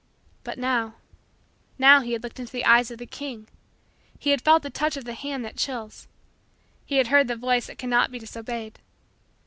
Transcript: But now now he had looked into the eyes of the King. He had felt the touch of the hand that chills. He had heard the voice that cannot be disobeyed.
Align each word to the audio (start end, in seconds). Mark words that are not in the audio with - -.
But 0.43 0.57
now 0.57 0.95
now 1.77 1.99
he 2.01 2.13
had 2.13 2.23
looked 2.23 2.39
into 2.39 2.51
the 2.51 2.65
eyes 2.65 2.89
of 2.89 2.97
the 2.97 3.05
King. 3.05 3.47
He 4.17 4.31
had 4.31 4.41
felt 4.41 4.63
the 4.63 4.71
touch 4.71 4.97
of 4.97 5.05
the 5.05 5.13
hand 5.13 5.45
that 5.45 5.57
chills. 5.57 6.07
He 6.87 6.97
had 6.97 7.09
heard 7.09 7.27
the 7.27 7.35
voice 7.35 7.67
that 7.67 7.77
cannot 7.77 8.09
be 8.09 8.17
disobeyed. 8.17 8.79